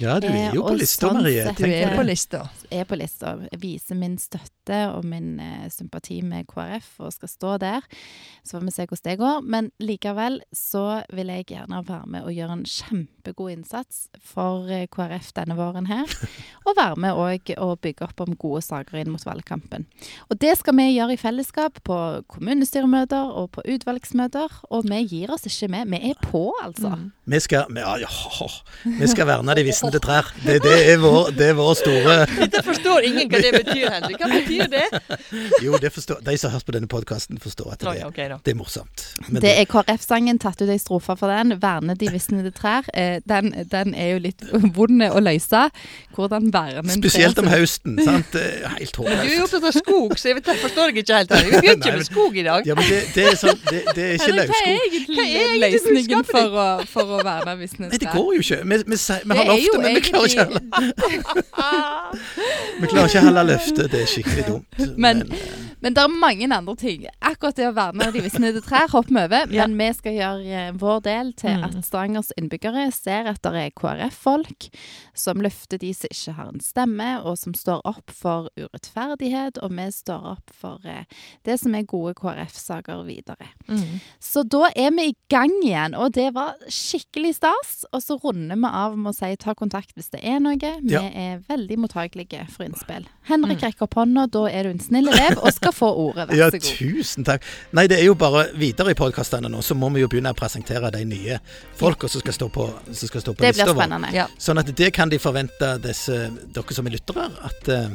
[0.00, 1.44] Ja, du er jo Eh, på lista, sånn Marie.
[1.44, 2.40] sett- Du er på lista.
[2.70, 3.34] Er på lista.
[3.58, 7.80] Viser min støtte og min eh, sympati med KrF og skal stå der.
[8.44, 9.40] Så får vi se hvordan det går.
[9.42, 14.86] Men likevel så vil jeg gjerne være med og gjøre en kjempegod innsats for eh,
[14.90, 16.06] KrF denne våren her.
[16.66, 19.86] Og være med òg og bygge opp om gode saker inn mot valgkampen.
[20.30, 21.89] Og det skal vi gjøre i fellesskap på
[22.30, 24.60] kommunestyremøter og på utvalgsmøter.
[24.70, 25.88] Og vi gir oss ikke med.
[25.90, 26.92] Vi er på, altså.
[26.96, 27.08] Mm.
[27.30, 28.46] Vi skal, vi, ja, ja,
[28.98, 30.26] vi skal verne de visnede trær.
[30.44, 34.18] Det, det, er vår, det er vår store Dette forstår ingen hva det betyr, Henrik.
[34.18, 34.86] Hva betyr det?
[35.62, 38.26] Jo, det forstår, de som har hørt på denne podkasten, forstår at det, ja, okay,
[38.44, 39.04] det er morsomt.
[39.28, 41.54] Men Det er KrF-sangen, tatt ut ei strofe for den.
[41.60, 42.88] 'Verne de visnede trær'.
[42.94, 44.42] Eh, den, den er jo litt
[44.76, 45.62] vond å løse.
[46.16, 47.98] Hvordan verne en Spesielt om som- høsten.
[48.04, 48.34] sant?
[48.34, 49.22] Er Helt håpløst.
[49.22, 51.30] du er opptatt av skog, så jeg forstår jeg ikke helt.
[51.30, 52.66] Vi ikke men- med skog i dag.
[52.70, 54.66] Ja, men det, det er sånn Det, det er ikke løvskog.
[55.10, 58.60] Hva er egentlig løsningen for å, for å verne visne Nei, det går jo ikke.
[58.72, 60.62] Vi, vi, sier- vi har løftet, men vi klarer ikke heller
[62.80, 63.90] Vi klarer ikke heller løftet.
[63.92, 64.80] Det er skikkelig dumt.
[64.96, 65.36] Men- eh,
[65.82, 67.06] Men det er mange andre ting.
[67.24, 69.46] Akkurat det å verne de visnede trær hopper vi over.
[69.52, 71.64] Men vi skal gjøre eh, vår del til Mm.
[71.66, 74.68] at Stavangers innbyggere ser at det er KrF-folk
[75.18, 79.58] som løfter de som ikke har en stemme, og som står opp for urettferdighet.
[79.64, 81.04] Og vi står opp for eh,
[81.48, 83.48] det som er gode KrF-saker videre.
[83.68, 83.98] Mm.
[84.22, 87.72] Så da er vi i gang igjen, og det var skikkelig stas.
[87.92, 90.56] Og så runder vi av med å si ta kontakt hvis det er noe.
[90.60, 91.00] Vi Ja.
[91.02, 93.06] er veldig mottagelige for innspill.
[93.30, 96.28] Henrik rekker opp hånda, da er du en snill elev og skal få ordet.
[96.30, 96.70] Vær Ja, så god.
[96.78, 97.42] tusen takk.
[97.72, 100.38] Nei, det er jo bare videre i podkastene nå, så må vi jo begynne å
[100.38, 101.40] presentere de nye
[101.76, 103.82] folka som skal stå på, som skal stå på Det blir lista vår.
[103.82, 104.12] spennende.
[104.14, 104.26] Ja.
[104.38, 107.88] Sånn at det kan de forvente, disse, dere som er lyttere, at eh,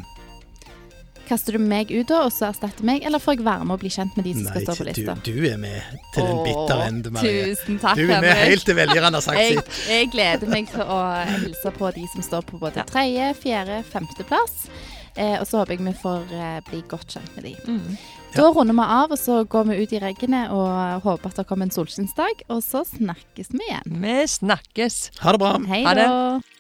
[1.26, 3.80] Kaster du meg ut da, og så erstatter meg, eller får jeg være med og
[3.82, 5.16] bli kjent med de som Nei, skal stå på lista?
[5.26, 5.82] du er med
[6.14, 7.48] til den bitter ende, Marie.
[7.56, 8.50] Tusen takk, Du er med Henrik.
[8.52, 9.80] helt til velgerne har sagt Jeg, sitt.
[9.90, 11.00] jeg gleder meg til å
[11.32, 14.68] hilse på de som står på både tredje, fjerde, femteplass.
[15.16, 17.54] Eh, og så håper jeg vi får eh, bli godt kjent med de.
[17.68, 17.98] Mm.
[18.36, 21.46] Da runder vi av, og så går vi ut i regnet og håper at det
[21.48, 22.44] kommer en solskinnsdag.
[22.52, 24.02] Og så snakkes vi igjen.
[24.04, 25.00] Vi snakkes.
[25.24, 25.54] Ha det bra.
[25.72, 26.10] Hei Ha det.
[26.12, 26.55] da.